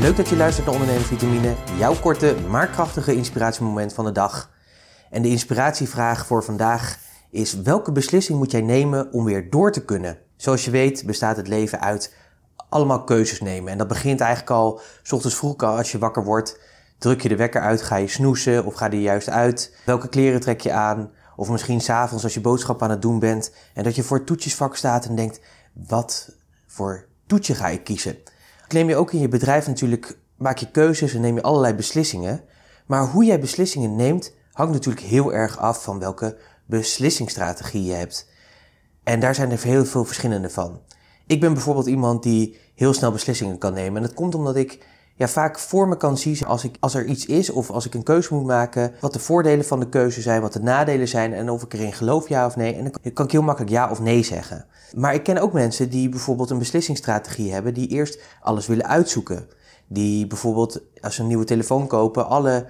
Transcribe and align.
Leuk 0.00 0.16
dat 0.16 0.28
je 0.28 0.36
luistert 0.36 0.66
naar 0.66 0.74
Ondernemersvitamine, 0.74 1.54
jouw 1.78 1.94
korte 1.94 2.36
maar 2.48 2.68
krachtige 2.68 3.14
inspiratiemoment 3.14 3.92
van 3.92 4.04
de 4.04 4.12
dag. 4.12 4.50
En 5.10 5.22
de 5.22 5.28
inspiratievraag 5.28 6.26
voor 6.26 6.44
vandaag 6.44 6.98
is: 7.30 7.54
welke 7.54 7.92
beslissing 7.92 8.38
moet 8.38 8.50
jij 8.50 8.60
nemen 8.60 9.12
om 9.12 9.24
weer 9.24 9.50
door 9.50 9.72
te 9.72 9.84
kunnen? 9.84 10.18
Zoals 10.36 10.64
je 10.64 10.70
weet 10.70 11.06
bestaat 11.06 11.36
het 11.36 11.48
leven 11.48 11.80
uit 11.80 12.14
allemaal 12.68 13.04
keuzes 13.04 13.40
nemen. 13.40 13.72
En 13.72 13.78
dat 13.78 13.88
begint 13.88 14.20
eigenlijk 14.20 14.50
al 14.50 14.80
s 15.02 15.12
ochtends 15.12 15.36
vroeg 15.36 15.56
al 15.56 15.76
als 15.76 15.92
je 15.92 15.98
wakker 15.98 16.24
wordt. 16.24 16.60
Druk 16.98 17.22
je 17.22 17.28
de 17.28 17.36
wekker 17.36 17.60
uit, 17.60 17.82
ga 17.82 17.96
je 17.96 18.08
snoezen 18.08 18.64
of 18.64 18.74
ga 18.74 18.90
je 18.90 19.00
juist 19.00 19.28
uit? 19.28 19.76
Welke 19.84 20.08
kleren 20.08 20.40
trek 20.40 20.60
je 20.60 20.72
aan? 20.72 21.10
Of 21.36 21.48
misschien 21.48 21.80
s'avonds 21.80 22.24
als 22.24 22.34
je 22.34 22.40
boodschap 22.40 22.82
aan 22.82 22.90
het 22.90 23.02
doen 23.02 23.18
bent 23.18 23.52
en 23.74 23.82
dat 23.82 23.94
je 23.94 24.02
voor 24.02 24.16
het 24.16 24.26
toetjesvak 24.26 24.76
staat 24.76 25.06
en 25.06 25.14
denkt: 25.14 25.40
wat 25.72 26.36
voor 26.66 27.06
toetje 27.26 27.54
ga 27.54 27.68
ik 27.68 27.84
kiezen? 27.84 28.16
Neem 28.74 28.88
je 28.88 28.96
ook 28.96 29.12
in 29.12 29.20
je 29.20 29.28
bedrijf 29.28 29.66
natuurlijk, 29.66 30.18
maak 30.36 30.58
je 30.58 30.70
keuzes 30.70 31.14
en 31.14 31.20
neem 31.20 31.34
je 31.34 31.42
allerlei 31.42 31.74
beslissingen. 31.74 32.44
Maar 32.86 33.06
hoe 33.06 33.24
jij 33.24 33.40
beslissingen 33.40 33.96
neemt, 33.96 34.34
hangt 34.52 34.72
natuurlijk 34.72 35.06
heel 35.06 35.32
erg 35.32 35.58
af 35.58 35.82
van 35.82 35.98
welke 35.98 36.36
beslissingsstrategie 36.66 37.84
je 37.84 37.92
hebt. 37.92 38.28
En 39.02 39.20
daar 39.20 39.34
zijn 39.34 39.50
er 39.50 39.62
heel 39.62 39.84
veel 39.84 40.04
verschillende 40.04 40.50
van. 40.50 40.80
Ik 41.26 41.40
ben 41.40 41.52
bijvoorbeeld 41.52 41.86
iemand 41.86 42.22
die 42.22 42.58
heel 42.74 42.92
snel 42.92 43.12
beslissingen 43.12 43.58
kan 43.58 43.72
nemen. 43.72 43.96
En 43.96 44.02
dat 44.02 44.14
komt 44.14 44.34
omdat 44.34 44.56
ik 44.56 44.86
ja, 45.16 45.28
vaak 45.28 45.58
voor 45.58 45.88
me 45.88 45.96
kan 45.96 46.18
zien 46.18 46.46
als, 46.46 46.64
ik, 46.64 46.76
als 46.80 46.94
er 46.94 47.04
iets 47.04 47.26
is 47.26 47.50
of 47.50 47.70
als 47.70 47.86
ik 47.86 47.94
een 47.94 48.02
keuze 48.02 48.34
moet 48.34 48.46
maken, 48.46 48.92
wat 49.00 49.12
de 49.12 49.18
voordelen 49.18 49.64
van 49.64 49.80
de 49.80 49.88
keuze 49.88 50.20
zijn, 50.20 50.40
wat 50.40 50.52
de 50.52 50.60
nadelen 50.60 51.08
zijn 51.08 51.32
en 51.32 51.50
of 51.50 51.62
ik 51.62 51.72
erin 51.72 51.92
geloof 51.92 52.28
ja 52.28 52.46
of 52.46 52.56
nee. 52.56 52.74
En 52.74 52.82
dan 52.82 53.12
kan 53.12 53.24
ik 53.24 53.32
heel 53.32 53.42
makkelijk 53.42 53.72
ja 53.72 53.90
of 53.90 54.00
nee 54.00 54.22
zeggen. 54.22 54.66
Maar 54.96 55.14
ik 55.14 55.22
ken 55.22 55.38
ook 55.38 55.52
mensen 55.52 55.90
die 55.90 56.08
bijvoorbeeld 56.08 56.50
een 56.50 56.58
beslissingsstrategie 56.58 57.52
hebben, 57.52 57.74
die 57.74 57.88
eerst 57.88 58.20
alles 58.40 58.66
willen 58.66 58.86
uitzoeken. 58.86 59.48
Die 59.86 60.26
bijvoorbeeld 60.26 60.80
als 61.00 61.14
ze 61.14 61.20
een 61.20 61.28
nieuwe 61.28 61.44
telefoon 61.44 61.86
kopen, 61.86 62.28
alle 62.28 62.66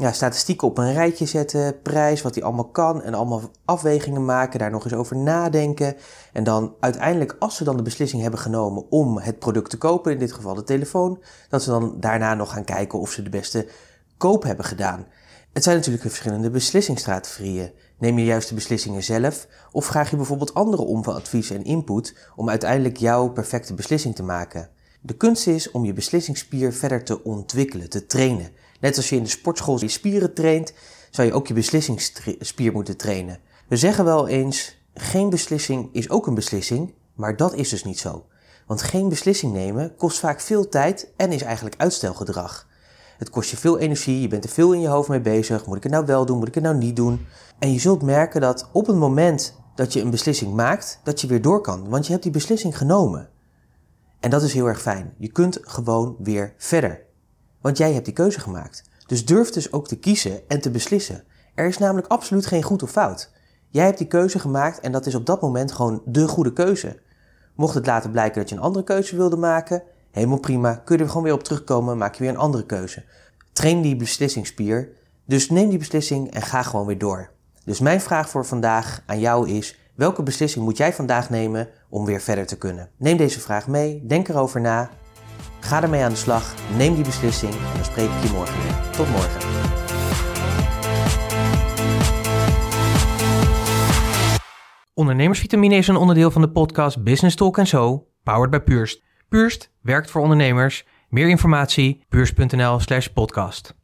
ja, 0.00 0.12
statistieken 0.12 0.68
op 0.68 0.78
een 0.78 0.92
rijtje 0.92 1.26
zetten, 1.26 1.82
prijs, 1.82 2.22
wat 2.22 2.34
hij 2.34 2.44
allemaal 2.44 2.68
kan 2.68 3.02
en 3.02 3.14
allemaal 3.14 3.50
afwegingen 3.64 4.24
maken, 4.24 4.58
daar 4.58 4.70
nog 4.70 4.84
eens 4.84 4.94
over 4.94 5.16
nadenken. 5.16 5.96
En 6.32 6.44
dan 6.44 6.74
uiteindelijk, 6.80 7.36
als 7.38 7.56
ze 7.56 7.64
dan 7.64 7.76
de 7.76 7.82
beslissing 7.82 8.22
hebben 8.22 8.40
genomen 8.40 8.90
om 8.90 9.18
het 9.18 9.38
product 9.38 9.70
te 9.70 9.78
kopen, 9.78 10.12
in 10.12 10.18
dit 10.18 10.32
geval 10.32 10.54
de 10.54 10.64
telefoon, 10.64 11.22
dat 11.48 11.62
ze 11.62 11.70
dan 11.70 11.96
daarna 11.98 12.34
nog 12.34 12.52
gaan 12.52 12.64
kijken 12.64 12.98
of 12.98 13.10
ze 13.10 13.22
de 13.22 13.30
beste 13.30 13.66
koop 14.16 14.42
hebben 14.42 14.64
gedaan. 14.64 15.06
Het 15.52 15.62
zijn 15.62 15.76
natuurlijk 15.76 16.04
verschillende 16.04 16.50
beslissingsstrategieën. 16.50 17.72
Neem 17.98 18.18
je 18.18 18.24
juist 18.24 18.48
de 18.48 18.54
beslissingen 18.54 19.02
zelf 19.02 19.46
of 19.72 19.84
vraag 19.84 20.10
je 20.10 20.16
bijvoorbeeld 20.16 20.54
anderen 20.54 20.86
om 20.86 21.04
voor 21.04 21.14
advies 21.14 21.50
en 21.50 21.64
input 21.64 22.16
om 22.36 22.48
uiteindelijk 22.48 22.96
jouw 22.96 23.28
perfecte 23.28 23.74
beslissing 23.74 24.14
te 24.14 24.22
maken? 24.22 24.70
De 25.02 25.14
kunst 25.14 25.46
is 25.46 25.70
om 25.70 25.84
je 25.84 25.92
beslissingsspier 25.92 26.72
verder 26.72 27.04
te 27.04 27.24
ontwikkelen, 27.24 27.90
te 27.90 28.06
trainen. 28.06 28.50
Net 28.80 28.96
als 28.96 29.08
je 29.08 29.16
in 29.16 29.22
de 29.22 29.28
sportschool 29.28 29.80
je 29.80 29.88
spieren 29.88 30.34
traint, 30.34 30.72
zou 31.10 31.28
je 31.28 31.34
ook 31.34 31.46
je 31.46 31.54
beslissingsspier 31.54 32.72
moeten 32.72 32.96
trainen. 32.96 33.38
We 33.68 33.76
zeggen 33.76 34.04
wel 34.04 34.28
eens, 34.28 34.76
geen 34.94 35.30
beslissing 35.30 35.88
is 35.92 36.10
ook 36.10 36.26
een 36.26 36.34
beslissing, 36.34 36.94
maar 37.14 37.36
dat 37.36 37.54
is 37.54 37.68
dus 37.68 37.84
niet 37.84 37.98
zo. 37.98 38.26
Want 38.66 38.82
geen 38.82 39.08
beslissing 39.08 39.52
nemen 39.52 39.96
kost 39.96 40.18
vaak 40.18 40.40
veel 40.40 40.68
tijd 40.68 41.12
en 41.16 41.32
is 41.32 41.42
eigenlijk 41.42 41.76
uitstelgedrag. 41.78 42.68
Het 43.18 43.30
kost 43.30 43.50
je 43.50 43.56
veel 43.56 43.78
energie, 43.78 44.20
je 44.20 44.28
bent 44.28 44.44
er 44.44 44.50
veel 44.50 44.72
in 44.72 44.80
je 44.80 44.88
hoofd 44.88 45.08
mee 45.08 45.20
bezig. 45.20 45.66
Moet 45.66 45.76
ik 45.76 45.82
het 45.82 45.92
nou 45.92 46.06
wel 46.06 46.26
doen, 46.26 46.38
moet 46.38 46.48
ik 46.48 46.54
het 46.54 46.64
nou 46.64 46.76
niet 46.76 46.96
doen? 46.96 47.26
En 47.58 47.72
je 47.72 47.78
zult 47.78 48.02
merken 48.02 48.40
dat 48.40 48.68
op 48.72 48.86
het 48.86 48.96
moment 48.96 49.54
dat 49.74 49.92
je 49.92 50.00
een 50.00 50.10
beslissing 50.10 50.54
maakt, 50.54 51.00
dat 51.04 51.20
je 51.20 51.26
weer 51.26 51.42
door 51.42 51.60
kan. 51.60 51.88
Want 51.88 52.04
je 52.04 52.10
hebt 52.10 52.22
die 52.22 52.32
beslissing 52.32 52.78
genomen. 52.78 53.28
En 54.20 54.30
dat 54.30 54.42
is 54.42 54.52
heel 54.52 54.66
erg 54.66 54.80
fijn. 54.80 55.14
Je 55.18 55.28
kunt 55.28 55.58
gewoon 55.62 56.16
weer 56.18 56.54
verder. 56.56 57.00
Want 57.60 57.78
jij 57.78 57.92
hebt 57.92 58.04
die 58.04 58.14
keuze 58.14 58.40
gemaakt. 58.40 58.82
Dus 59.06 59.26
durf 59.26 59.50
dus 59.50 59.72
ook 59.72 59.88
te 59.88 59.98
kiezen 59.98 60.48
en 60.48 60.60
te 60.60 60.70
beslissen. 60.70 61.24
Er 61.54 61.66
is 61.66 61.78
namelijk 61.78 62.06
absoluut 62.06 62.46
geen 62.46 62.62
goed 62.62 62.82
of 62.82 62.90
fout. 62.90 63.30
Jij 63.68 63.84
hebt 63.84 63.98
die 63.98 64.06
keuze 64.06 64.38
gemaakt 64.38 64.80
en 64.80 64.92
dat 64.92 65.06
is 65.06 65.14
op 65.14 65.26
dat 65.26 65.40
moment 65.40 65.72
gewoon 65.72 66.02
de 66.04 66.28
goede 66.28 66.52
keuze. 66.52 67.00
Mocht 67.54 67.74
het 67.74 67.86
later 67.86 68.10
blijken 68.10 68.40
dat 68.40 68.48
je 68.48 68.54
een 68.54 68.62
andere 68.62 68.84
keuze 68.84 69.16
wilde 69.16 69.36
maken, 69.36 69.82
helemaal 70.10 70.40
prima, 70.40 70.74
kun 70.74 70.96
je 70.96 71.02
er 71.02 71.08
gewoon 71.08 71.24
weer 71.24 71.32
op 71.32 71.44
terugkomen, 71.44 71.98
maak 71.98 72.14
je 72.14 72.20
weer 72.20 72.32
een 72.32 72.38
andere 72.38 72.66
keuze. 72.66 73.04
Train 73.52 73.82
die 73.82 73.96
beslissingsspier, 73.96 74.88
dus 75.24 75.50
neem 75.50 75.68
die 75.68 75.78
beslissing 75.78 76.30
en 76.30 76.42
ga 76.42 76.62
gewoon 76.62 76.86
weer 76.86 76.98
door. 76.98 77.30
Dus 77.64 77.80
mijn 77.80 78.00
vraag 78.00 78.28
voor 78.28 78.46
vandaag 78.46 79.02
aan 79.06 79.20
jou 79.20 79.48
is: 79.48 79.79
welke 80.00 80.22
beslissing 80.22 80.64
moet 80.64 80.76
jij 80.76 80.92
vandaag 80.92 81.30
nemen 81.30 81.68
om 81.88 82.04
weer 82.04 82.20
verder 82.20 82.46
te 82.46 82.58
kunnen? 82.58 82.90
Neem 82.98 83.16
deze 83.16 83.40
vraag 83.40 83.68
mee, 83.68 84.06
denk 84.06 84.28
erover 84.28 84.60
na 84.60 84.90
Ga 85.60 85.82
ermee 85.82 86.02
aan 86.02 86.10
de 86.10 86.16
slag, 86.16 86.54
neem 86.76 86.94
die 86.94 87.04
beslissing 87.04 87.52
en 87.52 87.74
dan 87.74 87.84
spreek 87.84 88.10
ik 88.10 88.22
je 88.22 88.30
morgen. 88.32 88.92
Tot 88.92 89.10
morgen. 89.10 89.40
Ondernemersvitamine 94.94 95.74
is 95.74 95.88
een 95.88 95.96
onderdeel 95.96 96.30
van 96.30 96.42
de 96.42 96.50
podcast 96.50 97.02
Business 97.02 97.36
Talk 97.36 97.66
Zo, 97.66 98.06
powered 98.22 98.50
by 98.50 98.58
Purst. 98.58 99.02
Purst 99.28 99.70
werkt 99.82 100.10
voor 100.10 100.22
ondernemers. 100.22 100.86
Meer 101.08 101.28
informatie, 101.28 102.04
purst.nl 102.08 102.80
slash 102.80 103.06
podcast. 103.06 103.78